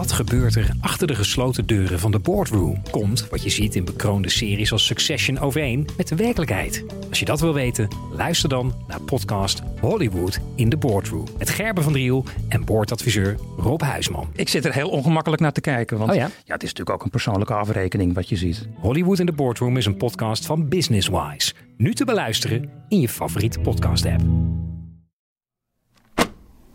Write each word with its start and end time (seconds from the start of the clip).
Wat 0.00 0.12
gebeurt 0.12 0.54
er 0.54 0.70
achter 0.80 1.06
de 1.06 1.14
gesloten 1.14 1.66
deuren 1.66 1.98
van 1.98 2.10
de 2.10 2.18
boardroom? 2.18 2.82
Komt 2.90 3.28
wat 3.28 3.42
je 3.42 3.50
ziet 3.50 3.74
in 3.74 3.84
bekroonde 3.84 4.28
series 4.28 4.72
als 4.72 4.86
Succession 4.86 5.38
overeen 5.38 5.88
met 5.96 6.08
de 6.08 6.16
werkelijkheid? 6.16 6.84
Als 7.08 7.18
je 7.18 7.24
dat 7.24 7.40
wil 7.40 7.54
weten, 7.54 7.88
luister 8.12 8.48
dan 8.48 8.74
naar 8.88 9.00
podcast 9.00 9.62
Hollywood 9.80 10.38
in 10.54 10.68
de 10.68 10.76
Boardroom. 10.76 11.26
Met 11.38 11.50
Gerben 11.50 11.82
van 11.82 11.92
Driel 11.92 12.24
en 12.48 12.64
boordadviseur 12.64 13.36
Rob 13.56 13.80
Huisman. 13.80 14.28
Ik 14.32 14.48
zit 14.48 14.64
er 14.64 14.72
heel 14.72 14.88
ongemakkelijk 14.88 15.42
naar 15.42 15.52
te 15.52 15.60
kijken. 15.60 15.98
Want 15.98 16.10
Oh 16.10 16.16
ja? 16.16 16.22
ja? 16.44 16.52
het 16.52 16.62
is 16.62 16.68
natuurlijk 16.68 16.96
ook 16.96 17.04
een 17.04 17.10
persoonlijke 17.10 17.54
afrekening 17.54 18.14
wat 18.14 18.28
je 18.28 18.36
ziet. 18.36 18.68
Hollywood 18.78 19.18
in 19.18 19.26
de 19.26 19.32
Boardroom 19.32 19.76
is 19.76 19.86
een 19.86 19.96
podcast 19.96 20.46
van 20.46 20.68
Businesswise. 20.68 21.52
Nu 21.76 21.94
te 21.94 22.04
beluisteren 22.04 22.70
in 22.88 23.00
je 23.00 23.08
favoriete 23.08 23.60
podcast 23.60 24.06
app. 24.06 24.22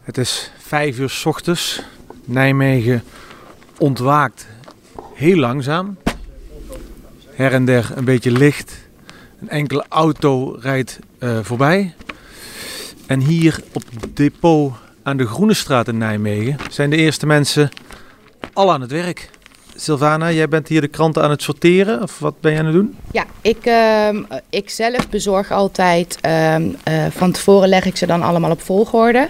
Het 0.02 0.18
is 0.18 0.52
vijf 0.57 1.00
uur 1.00 1.10
's 1.10 1.26
ochtends. 1.26 1.84
Nijmegen 2.26 3.04
ontwaakt 3.78 4.48
heel 5.13 5.38
langzaam. 5.38 5.98
Her 7.36 7.54
en 7.54 7.66
der 7.66 7.91
een 7.95 8.05
beetje 8.05 8.31
licht. 8.31 8.77
Een 9.41 9.50
enkele 9.50 9.86
auto 9.90 10.58
rijdt 10.62 11.00
eh, 11.20 11.40
voorbij. 11.41 11.94
En 13.08 13.20
hier 13.20 13.59
op 13.73 13.84
het 14.00 14.16
depot 14.17 14.73
aan 15.03 15.17
de 15.17 15.27
Groene 15.27 15.53
Straat 15.53 15.88
in 15.88 15.98
Nijmegen 15.98 16.58
zijn 16.70 16.90
de 16.90 16.95
eerste 16.95 17.26
mensen 17.26 17.70
al 18.53 18.72
aan 18.73 18.81
het 18.81 18.92
werk. 18.92 19.30
Sylvana, 19.76 20.31
jij 20.31 20.48
bent 20.48 20.67
hier 20.67 20.81
de 20.81 20.88
kranten 20.88 21.23
aan 21.23 21.30
het 21.30 21.42
sorteren. 21.42 22.02
Of 22.02 22.20
wat 22.20 22.39
ben 22.39 22.52
je 22.52 22.59
aan 22.59 22.66
het 22.66 22.73
doen? 22.73 22.95
Ja, 23.12 23.26
ik, 23.42 23.66
ehm, 23.66 24.23
ik 24.50 24.70
zelf 24.70 25.09
bezorg 25.09 25.52
altijd. 25.52 26.17
ehm, 26.22 26.70
eh, 26.84 27.05
van 27.09 27.31
tevoren 27.31 27.70
leg 27.70 27.86
ik 27.86 27.98
ze 27.98 28.05
dan 28.05 28.22
allemaal 28.22 28.52
op 28.52 28.62
volgorde. 28.62 29.30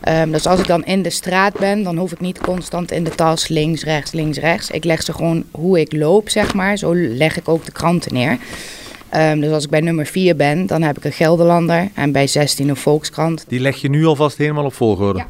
Ehm, 0.00 0.30
dus 0.30 0.46
als 0.46 0.60
ik 0.60 0.66
dan 0.66 0.84
in 0.84 1.02
de 1.02 1.10
straat 1.10 1.58
ben, 1.58 1.82
dan 1.82 1.96
hoef 1.96 2.12
ik 2.12 2.20
niet 2.20 2.38
constant 2.40 2.90
in 2.90 3.04
de 3.04 3.10
tas 3.10 3.48
links, 3.48 3.84
rechts, 3.84 4.12
links, 4.12 4.38
rechts. 4.38 4.70
Ik 4.70 4.84
leg 4.84 5.02
ze 5.02 5.12
gewoon 5.12 5.44
hoe 5.50 5.80
ik 5.80 5.92
loop, 5.92 6.28
zeg 6.28 6.54
maar. 6.54 6.76
Zo 6.76 6.94
leg 6.94 7.36
ik 7.36 7.48
ook 7.48 7.64
de 7.64 7.72
kranten 7.72 8.12
neer. 8.14 8.38
Ehm, 9.08 9.40
dus 9.40 9.52
als 9.52 9.64
ik 9.64 9.70
bij 9.70 9.80
nummer 9.80 10.06
4 10.06 10.36
ben, 10.36 10.66
dan 10.66 10.82
heb 10.82 10.96
ik 10.96 11.04
een 11.04 11.12
Gelderlander. 11.12 11.88
En 11.94 12.12
bij 12.12 12.26
16 12.26 12.68
een 12.68 12.76
Volkskrant. 12.76 13.44
Die 13.48 13.60
leg 13.60 13.76
je 13.76 13.88
nu 13.88 14.04
alvast 14.06 14.36
helemaal 14.36 14.64
op 14.64 14.74
volgorde. 14.74 15.18
Ja. 15.18 15.26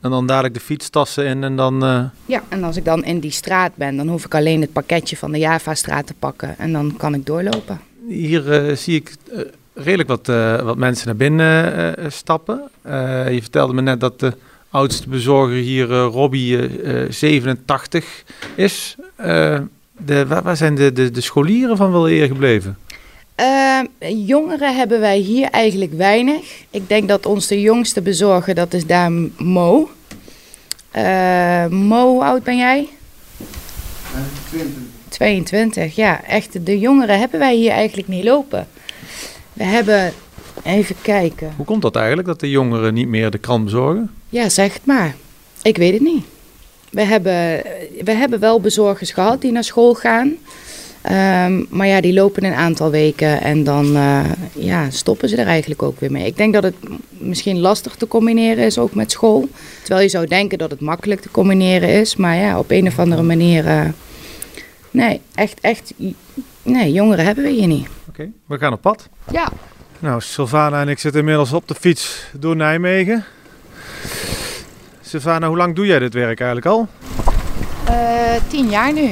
En 0.00 0.10
dan 0.10 0.26
dadelijk 0.26 0.54
de 0.54 0.60
fietstassen 0.60 1.26
in 1.26 1.44
en 1.44 1.56
dan... 1.56 1.84
eh, 1.84 2.04
Ja, 2.26 2.42
en 2.48 2.64
als 2.64 2.76
ik 2.76 2.84
dan 2.84 3.04
in 3.04 3.18
die 3.20 3.30
straat 3.30 3.72
ben, 3.74 3.96
dan 3.96 4.08
hoef 4.08 4.24
ik 4.24 4.34
alleen 4.34 4.60
het 4.60 4.72
pakketje 4.72 5.16
van 5.16 5.32
de 5.32 5.38
Java-straat 5.38 6.06
te 6.06 6.14
pakken. 6.18 6.54
En 6.58 6.72
dan 6.72 6.94
kan 6.96 7.14
ik 7.14 7.26
doorlopen. 7.26 7.80
Hier 8.08 8.52
eh, 8.68 8.76
zie 8.76 8.94
ik 8.96 9.12
eh, 9.32 9.40
redelijk 9.76 10.08
wat, 10.08 10.28
eh, 10.28 10.60
wat 10.60 10.76
mensen 10.76 11.06
naar 11.06 11.16
binnen 11.16 11.74
eh, 11.74 12.04
eh, 12.04 12.10
stappen. 12.10 12.62
Eh, 12.82 13.32
je 13.32 13.40
vertelde 13.40 13.72
me 13.72 13.82
net 13.82 14.00
dat 14.00 14.20
de 14.20 14.32
oudste 14.70 15.08
bezorger 15.08 15.56
hier, 15.56 15.92
eh, 15.92 16.08
Robbie, 16.10 16.58
eh, 16.58 17.02
eh, 17.02 17.12
87 17.12 18.24
is. 18.54 18.96
Eh, 19.16 19.58
de, 19.98 20.26
waar, 20.26 20.42
waar 20.42 20.56
zijn 20.56 20.74
de, 20.74 20.92
de, 20.92 21.10
de 21.10 21.20
scholieren 21.20 21.76
van 21.76 21.92
wel 21.92 22.08
eer 22.10 22.26
gebleven? 22.26 22.78
Ehm, 23.34 23.84
jongeren 24.26 24.76
hebben 24.76 25.00
wij 25.00 25.18
hier 25.18 25.48
eigenlijk 25.50 25.92
weinig. 25.92 26.64
Ik 26.70 26.88
denk 26.88 27.08
dat 27.08 27.26
ons 27.26 27.46
de 27.46 27.60
jongste 27.60 28.02
bezorger, 28.02 28.54
dat 28.54 28.72
is 28.74 28.86
daar 28.86 29.12
Mo. 29.36 29.90
Eh, 30.90 31.66
Mo, 31.66 32.08
hoe 32.12 32.24
oud 32.24 32.42
ben 32.42 32.56
jij? 32.56 32.88
22, 35.08 35.94
ja. 35.94 36.24
Echt, 36.24 36.66
de 36.66 36.78
jongeren 36.78 37.18
hebben 37.18 37.38
wij 37.38 37.54
hier 37.54 37.70
eigenlijk 37.70 38.08
niet 38.08 38.24
lopen. 38.24 38.68
We 39.56 39.64
hebben, 39.64 40.12
even 40.62 40.96
kijken. 41.02 41.52
Hoe 41.56 41.66
komt 41.66 41.82
dat 41.82 41.96
eigenlijk, 41.96 42.28
dat 42.28 42.40
de 42.40 42.50
jongeren 42.50 42.94
niet 42.94 43.08
meer 43.08 43.30
de 43.30 43.38
krant 43.38 43.64
bezorgen? 43.64 44.10
Ja, 44.28 44.48
zeg 44.48 44.72
het 44.72 44.84
maar. 44.84 45.14
Ik 45.62 45.76
weet 45.76 45.92
het 45.92 46.02
niet. 46.02 46.24
We 46.90 47.02
hebben, 47.02 47.62
we 48.04 48.12
hebben 48.12 48.40
wel 48.40 48.60
bezorgers 48.60 49.10
gehad 49.10 49.40
die 49.40 49.52
naar 49.52 49.64
school 49.64 49.94
gaan. 49.94 50.36
Ehm, 51.02 51.64
maar 51.68 51.86
ja, 51.86 52.00
die 52.00 52.12
lopen 52.12 52.44
een 52.44 52.54
aantal 52.54 52.90
weken 52.90 53.40
en 53.40 53.64
dan 53.64 53.96
eh, 53.96 54.24
ja, 54.52 54.90
stoppen 54.90 55.28
ze 55.28 55.36
er 55.36 55.46
eigenlijk 55.46 55.82
ook 55.82 56.00
weer 56.00 56.10
mee. 56.10 56.26
Ik 56.26 56.36
denk 56.36 56.52
dat 56.52 56.62
het 56.62 56.74
misschien 57.10 57.58
lastig 57.58 57.94
te 57.94 58.08
combineren 58.08 58.64
is, 58.64 58.78
ook 58.78 58.94
met 58.94 59.10
school. 59.10 59.48
Terwijl 59.78 60.02
je 60.02 60.10
zou 60.10 60.26
denken 60.26 60.58
dat 60.58 60.70
het 60.70 60.80
makkelijk 60.80 61.20
te 61.20 61.30
combineren 61.30 61.88
is. 61.88 62.16
Maar 62.16 62.36
ja, 62.36 62.58
op 62.58 62.70
een 62.70 62.86
of 62.86 62.98
andere 62.98 63.22
manier... 63.22 63.66
eh, 63.66 63.84
nee, 64.90 65.20
echt, 65.34 65.60
echt... 65.60 65.92
Nee, 66.62 66.92
jongeren 66.92 67.24
hebben 67.24 67.44
we 67.44 67.50
hier 67.50 67.66
niet. 67.66 67.86
Oké, 68.18 68.30
we 68.46 68.58
gaan 68.58 68.72
op 68.72 68.80
pad. 68.80 69.08
Ja. 69.30 69.48
Nou, 69.98 70.20
Sylvana 70.20 70.80
en 70.80 70.88
ik 70.88 70.98
zitten 70.98 71.20
inmiddels 71.20 71.52
op 71.52 71.68
de 71.68 71.74
fiets 71.74 72.26
door 72.32 72.56
Nijmegen. 72.56 73.24
Sylvana, 75.00 75.46
hoe 75.48 75.56
lang 75.56 75.74
doe 75.74 75.86
jij 75.86 75.98
dit 75.98 76.14
werk 76.14 76.40
eigenlijk 76.40 76.66
al? 76.66 76.88
Eh, 77.84 78.34
tien 78.48 78.68
jaar 78.68 78.92
nu. 78.92 79.10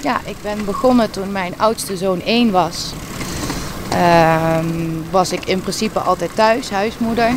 Ja, 0.00 0.20
ik 0.24 0.36
ben 0.42 0.64
begonnen 0.64 1.10
toen 1.10 1.32
mijn 1.32 1.54
oudste 1.56 1.96
zoon 1.96 2.20
één 2.22 2.50
was. 2.50 2.92
Ehm, 3.90 4.66
was 5.10 5.32
ik 5.32 5.44
in 5.44 5.60
principe 5.60 5.98
altijd 5.98 6.34
thuis, 6.34 6.70
huismoeder. 6.70 7.30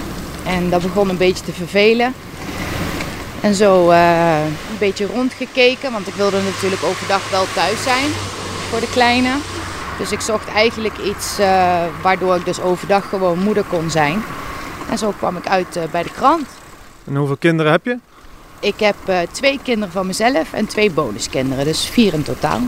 En 0.45 0.69
dat 0.69 0.81
begon 0.81 1.09
een 1.09 1.17
beetje 1.17 1.45
te 1.45 1.53
vervelen. 1.53 2.13
En 3.41 3.55
zo 3.55 3.89
eh, 3.89 4.45
een 4.45 4.77
beetje 4.79 5.05
rondgekeken, 5.05 5.91
want 5.91 6.07
ik 6.07 6.13
wilde 6.13 6.41
natuurlijk 6.41 6.83
overdag 6.83 7.29
wel 7.29 7.45
thuis 7.53 7.83
zijn 7.83 8.11
voor 8.75 8.87
de 8.87 8.93
kleine. 8.93 9.37
Dus 9.97 10.11
ik 10.11 10.19
zocht 10.19 10.47
eigenlijk 10.47 10.97
iets 10.97 11.39
eh, 11.39 11.83
waardoor 12.01 12.35
ik 12.35 12.45
dus 12.45 12.61
overdag 12.61 13.09
gewoon 13.09 13.39
moeder 13.39 13.63
kon 13.63 13.89
zijn. 13.89 14.23
En 14.89 14.97
zo 14.97 15.11
kwam 15.17 15.37
ik 15.37 15.47
uit 15.47 15.75
eh, 15.75 15.83
bij 15.91 16.03
de 16.03 16.11
krant. 16.11 16.47
En 17.05 17.15
hoeveel 17.15 17.37
kinderen 17.37 17.71
heb 17.71 17.85
je? 17.85 17.97
Ik 18.59 18.79
heb 18.79 18.95
eh, 19.05 19.19
twee 19.31 19.59
kinderen 19.63 19.93
van 19.93 20.07
mezelf 20.07 20.53
en 20.53 20.65
twee 20.65 20.91
bonuskinderen, 20.91 21.65
dus 21.65 21.85
vier 21.85 22.13
in 22.13 22.23
totaal. 22.23 22.59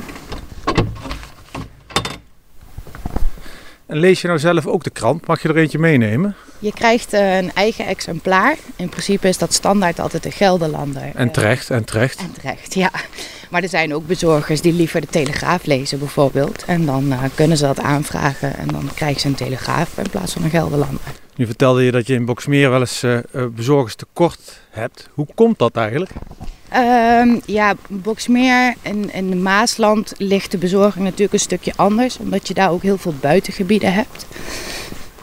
En 3.85 3.97
lees 3.97 4.21
je 4.21 4.27
nou 4.27 4.39
zelf 4.39 4.65
ook 4.67 4.83
de 4.83 4.89
krant? 4.89 5.27
Mag 5.27 5.41
je 5.41 5.49
er 5.49 5.57
eentje 5.57 5.79
meenemen? 5.79 6.35
Je 6.59 6.73
krijgt 6.73 7.13
eh, 7.13 7.37
een 7.37 7.51
eigen 7.53 7.85
exemplaar. 7.85 8.55
In 8.75 8.89
principe 8.89 9.27
is 9.27 9.37
dat 9.37 9.53
standaard 9.53 9.99
altijd 9.99 10.23
de 10.23 10.31
Gelderlander. 10.31 11.01
En 11.15 11.27
Eh, 11.27 11.33
terecht, 11.33 11.69
en 11.69 11.83
terecht. 11.85 12.19
en 12.19 12.31
terecht, 12.41 12.73
ja. 12.73 12.91
Maar 13.49 13.63
er 13.63 13.69
zijn 13.69 13.93
ook 13.93 14.07
bezorgers 14.07 14.61
die 14.61 14.73
liever 14.73 15.01
de 15.01 15.07
Telegraaf 15.07 15.65
lezen 15.65 15.99
bijvoorbeeld. 15.99 16.63
En 16.65 16.85
dan 16.85 17.11
eh, 17.11 17.19
kunnen 17.35 17.57
ze 17.57 17.65
dat 17.65 17.79
aanvragen 17.79 18.57
en 18.57 18.67
dan 18.67 18.89
krijgen 18.95 19.21
ze 19.21 19.27
een 19.27 19.35
Telegraaf 19.35 19.97
in 19.97 20.09
plaats 20.09 20.33
van 20.33 20.43
een 20.43 20.49
Gelderlander. 20.49 20.99
Nu 21.35 21.45
vertelde 21.45 21.83
je 21.83 21.91
dat 21.91 22.07
je 22.07 22.13
in 22.13 22.25
Boksmeer 22.25 22.69
wel 22.69 22.79
eens 22.79 23.03
eh, 23.03 23.17
eh, 23.17 23.23
bezorgers 23.55 23.95
tekort 23.95 24.59
hebt. 24.69 25.09
Hoe 25.13 25.27
komt 25.35 25.59
dat 25.59 25.75
eigenlijk? 25.75 26.11
Ehm, 26.69 27.39
ja, 27.45 27.73
Boksmeer 27.87 28.73
en, 28.81 29.11
en 29.11 29.29
de 29.29 29.35
Maasland 29.35 30.13
ligt 30.17 30.51
de 30.51 30.57
bezorging 30.57 31.03
natuurlijk 31.03 31.33
een 31.33 31.39
stukje 31.39 31.73
anders. 31.75 32.17
Omdat 32.17 32.47
je 32.47 32.53
daar 32.53 32.71
ook 32.71 32.81
heel 32.81 32.97
veel 32.97 33.13
buitengebieden 33.21 33.93
hebt. 33.93 34.25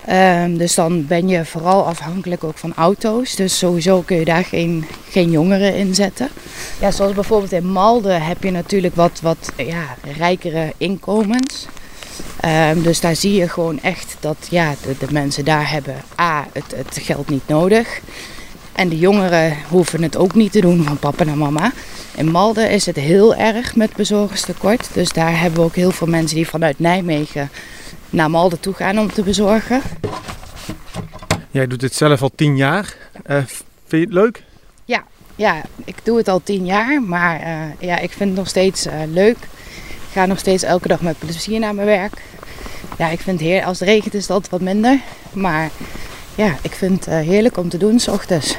Ehm, 0.06 0.56
dus 0.56 0.74
dan 0.74 1.06
ben 1.06 1.28
je 1.28 1.44
vooral 1.44 1.86
afhankelijk 1.86 2.44
ook 2.44 2.58
van 2.58 2.74
auto's. 2.74 3.34
Dus 3.34 3.58
sowieso 3.58 4.00
kun 4.00 4.16
je 4.16 4.24
daar 4.24 4.44
geen, 4.44 4.84
geen 5.10 5.30
jongeren 5.30 5.74
in 5.74 5.94
zetten. 5.94 6.28
Ja, 6.80 6.90
zoals 6.90 7.12
bijvoorbeeld 7.12 7.52
in 7.52 7.72
Malden 7.72 8.22
heb 8.22 8.42
je 8.42 8.50
natuurlijk 8.50 8.94
wat, 8.94 9.20
wat 9.22 9.52
ja, 9.56 9.96
rijkere 10.16 10.72
inkomens. 10.76 11.66
Ehm, 12.40 12.82
dus 12.82 13.00
daar 13.00 13.16
zie 13.16 13.32
je 13.32 13.48
gewoon 13.48 13.80
echt 13.82 14.16
dat 14.20 14.36
ja, 14.50 14.74
de, 14.82 15.06
de 15.06 15.12
mensen 15.12 15.44
daar 15.44 15.70
hebben 15.70 15.94
A, 16.20 16.46
het, 16.52 16.74
het 16.76 16.98
geld 17.02 17.28
niet 17.28 17.48
nodig. 17.48 18.00
En 18.72 18.88
de 18.88 18.98
jongeren 18.98 19.56
hoeven 19.68 20.02
het 20.02 20.16
ook 20.16 20.34
niet 20.34 20.52
te 20.52 20.60
doen 20.60 20.82
van 20.82 20.98
papa 20.98 21.24
en 21.26 21.38
mama. 21.38 21.72
In 22.16 22.30
Malden 22.30 22.70
is 22.70 22.86
het 22.86 22.96
heel 22.96 23.34
erg 23.34 23.76
met 23.76 23.96
bezorgerstekort. 23.96 24.88
Dus 24.92 25.08
daar 25.08 25.40
hebben 25.40 25.60
we 25.60 25.66
ook 25.66 25.74
heel 25.74 25.90
veel 25.90 26.06
mensen 26.06 26.36
die 26.36 26.48
vanuit 26.48 26.78
Nijmegen 26.78 27.50
naar 28.14 28.30
Malden 28.30 28.60
toe 28.60 28.74
gaan 28.74 28.98
om 28.98 29.12
te 29.12 29.22
bezorgen. 29.22 29.82
Jij 31.50 31.66
doet 31.66 31.80
dit 31.80 31.94
zelf 31.94 32.22
al 32.22 32.30
tien 32.34 32.56
jaar. 32.56 32.96
Eh, 33.22 33.36
vind 33.36 33.88
je 33.88 33.98
het 33.98 34.12
leuk? 34.12 34.42
Ja, 35.36 35.62
ik 35.84 35.96
doe 36.02 36.16
het 36.16 36.28
al 36.28 36.42
tien 36.42 36.66
jaar, 36.66 37.02
maar 37.02 37.40
eh, 37.40 37.54
ja, 37.78 37.98
ik 37.98 38.10
vind 38.10 38.28
het 38.30 38.38
nog 38.38 38.48
steeds 38.48 38.86
eh, 38.86 38.98
leuk. 39.08 39.36
Ik 39.36 40.10
ga 40.12 40.26
nog 40.26 40.38
steeds 40.38 40.62
elke 40.62 40.88
dag 40.88 41.00
met 41.00 41.18
plezier 41.18 41.60
naar 41.60 41.74
mijn 41.74 41.86
werk. 41.86 42.22
Ja, 42.98 43.08
ik 43.08 43.20
vind 43.20 43.40
het 43.40 43.48
heer, 43.48 43.64
als 43.64 43.80
het 43.80 43.88
regent 43.88 44.14
is 44.14 44.22
het 44.22 44.30
altijd 44.30 44.50
wat 44.50 44.60
minder. 44.60 45.00
Maar 45.32 45.70
ja, 46.34 46.54
ik 46.62 46.72
vind 46.72 47.04
het 47.04 47.24
heerlijk 47.24 47.56
om 47.56 47.68
te 47.68 47.78
doen 47.78 47.98
s 47.98 48.08
ochtends. 48.08 48.56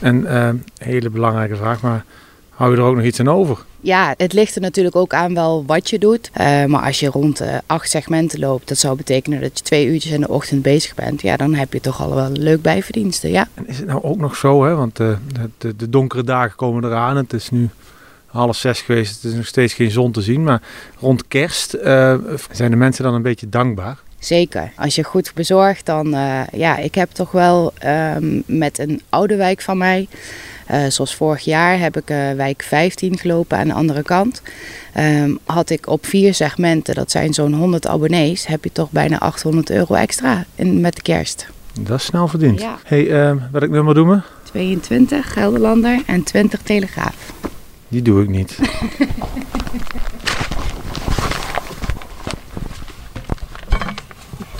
En 0.00 0.26
eh, 0.26 0.50
hele 0.76 1.10
belangrijke 1.10 1.56
vraag, 1.56 1.80
maar 1.80 2.04
hou 2.50 2.70
je 2.70 2.76
er 2.76 2.82
ook 2.82 2.96
nog 2.96 3.04
iets 3.04 3.20
aan 3.20 3.28
over? 3.28 3.58
Ja, 3.80 4.14
het 4.16 4.32
ligt 4.32 4.54
er 4.54 4.60
natuurlijk 4.60 4.96
ook 4.96 5.12
aan 5.14 5.34
wel 5.34 5.64
wat 5.66 5.90
je 5.90 5.98
doet. 5.98 6.30
Eh, 6.32 6.64
maar 6.64 6.82
als 6.82 7.00
je 7.00 7.08
rond 7.08 7.42
acht 7.66 7.90
segmenten 7.90 8.38
loopt, 8.38 8.68
dat 8.68 8.78
zou 8.78 8.96
betekenen 8.96 9.40
dat 9.40 9.58
je 9.58 9.64
twee 9.64 9.86
uurtjes 9.86 10.12
in 10.12 10.20
de 10.20 10.28
ochtend 10.28 10.62
bezig 10.62 10.94
bent. 10.94 11.22
Ja, 11.22 11.36
dan 11.36 11.54
heb 11.54 11.72
je 11.72 11.80
toch 11.80 12.00
al 12.00 12.14
wel 12.14 12.30
leuk 12.30 12.62
bijverdiensten, 12.62 13.30
ja. 13.30 13.48
En 13.54 13.68
is 13.68 13.78
het 13.78 13.86
nou 13.86 14.02
ook 14.02 14.18
nog 14.18 14.36
zo, 14.36 14.64
hè? 14.64 14.74
want 14.74 15.00
eh, 15.00 15.12
de, 15.32 15.50
de, 15.58 15.76
de 15.76 15.88
donkere 15.88 16.24
dagen 16.24 16.56
komen 16.56 16.84
eraan. 16.84 17.16
Het 17.16 17.32
is 17.32 17.50
nu 17.50 17.68
half 18.26 18.56
zes 18.56 18.80
geweest, 18.80 19.22
het 19.22 19.32
is 19.32 19.36
nog 19.36 19.46
steeds 19.46 19.74
geen 19.74 19.90
zon 19.90 20.12
te 20.12 20.20
zien. 20.20 20.42
Maar 20.42 20.62
rond 20.98 21.28
kerst 21.28 21.72
eh, 21.74 22.14
zijn 22.50 22.70
de 22.70 22.76
mensen 22.76 23.04
dan 23.04 23.14
een 23.14 23.22
beetje 23.22 23.48
dankbaar. 23.48 23.98
Zeker. 24.18 24.72
Als 24.76 24.94
je 24.94 25.04
goed 25.04 25.32
bezorgt, 25.34 25.86
dan... 25.86 26.10
ja, 26.52 26.76
ik 26.76 26.94
heb 26.94 27.10
toch 27.10 27.30
wel 27.30 27.72
ehm, 27.78 28.40
met 28.46 28.78
een 28.78 29.00
oude 29.08 29.36
wijk 29.36 29.60
van 29.60 29.78
mij... 29.78 30.08
Eh, 30.70 30.84
zoals 30.88 31.14
vorig 31.14 31.44
jaar 31.44 31.78
heb 31.78 31.96
ik 31.96 32.10
eh, 32.10 32.32
wijk 32.32 32.62
15 32.62 33.18
gelopen 33.18 33.58
aan 33.58 33.66
de 33.66 33.74
andere 33.74 34.02
kant. 34.02 34.42
Ehm, 34.92 35.34
had 35.44 35.70
ik 35.70 35.86
op 35.86 36.06
vier 36.06 36.34
segmenten, 36.34 36.94
dat 36.94 37.10
zijn 37.10 37.34
zo'n 37.34 37.54
100 37.54 37.86
abonnees, 37.86 38.46
heb 38.46 38.64
je 38.64 38.72
toch 38.72 38.90
bijna 38.90 39.18
800 39.18 39.70
euro 39.70 39.94
extra 39.94 40.44
in, 40.54 40.80
met 40.80 40.96
de 40.96 41.02
kerst. 41.02 41.46
Dat 41.80 41.98
is 41.98 42.04
snel 42.04 42.28
verdiend. 42.28 42.60
Ja. 42.60 42.78
hey, 42.84 43.10
ehm, 43.10 43.36
wat 43.52 43.62
ik 43.62 43.70
nummer 43.70 43.94
doen 43.94 44.06
me? 44.06 44.20
22 44.42 45.32
Gelderlander 45.32 46.02
en 46.06 46.22
20 46.22 46.62
Telegraaf. 46.62 47.32
Die 47.88 48.02
doe 48.02 48.22
ik 48.22 48.28
niet. 48.28 48.58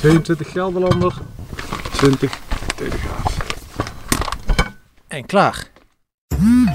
...22 0.06 0.50
Gelderlander, 0.52 1.14
20 1.92 2.38
Telegraaf. 2.76 3.36
En 5.08 5.26
klaar. 5.26 5.69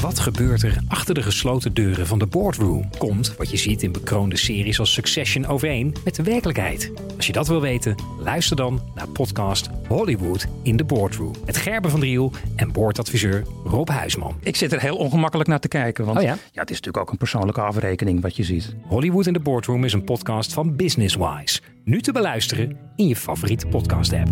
Wat 0.00 0.18
gebeurt 0.18 0.62
er 0.62 0.78
achter 0.88 1.14
de 1.14 1.22
gesloten 1.22 1.74
deuren 1.74 2.06
van 2.06 2.18
de 2.18 2.26
boardroom? 2.26 2.88
Komt 2.98 3.36
wat 3.36 3.50
je 3.50 3.56
ziet 3.56 3.82
in 3.82 3.92
bekroonde 3.92 4.36
series 4.36 4.78
als 4.78 4.92
Succession 4.92 5.46
overeen 5.46 5.94
met 6.04 6.14
de 6.14 6.22
werkelijkheid? 6.22 6.92
Als 7.16 7.26
je 7.26 7.32
dat 7.32 7.48
wil 7.48 7.60
weten, 7.60 7.94
luister 8.18 8.56
dan 8.56 8.80
naar 8.94 9.08
podcast 9.08 9.68
Hollywood 9.88 10.46
in 10.62 10.76
de 10.76 10.84
boardroom. 10.84 11.34
Met 11.46 11.56
Gerben 11.56 11.90
van 11.90 12.00
Driel 12.00 12.32
en 12.56 12.72
boordadviseur 12.72 13.44
Rob 13.64 13.88
Huisman. 13.88 14.36
Ik 14.42 14.56
zit 14.56 14.72
er 14.72 14.80
heel 14.80 14.96
ongemakkelijk 14.96 15.48
naar 15.48 15.60
te 15.60 15.68
kijken. 15.68 16.04
Want 16.04 16.16
Oh 16.18 16.22
ja? 16.22 16.28
ja? 16.30 16.60
het 16.60 16.70
is 16.70 16.76
natuurlijk 16.76 17.04
ook 17.04 17.10
een 17.10 17.18
persoonlijke 17.18 17.60
afrekening 17.60 18.20
wat 18.20 18.36
je 18.36 18.44
ziet. 18.44 18.74
Hollywood 18.86 19.26
in 19.26 19.32
de 19.32 19.40
boardroom 19.40 19.84
is 19.84 19.92
een 19.92 20.04
podcast 20.04 20.52
van 20.52 20.76
Business 20.76 21.16
Wise. 21.16 21.60
Nu 21.84 22.00
te 22.00 22.12
beluisteren 22.12 22.76
in 22.96 23.08
je 23.08 23.16
favoriete 23.16 23.66
podcast 23.66 24.12
app. 24.12 24.28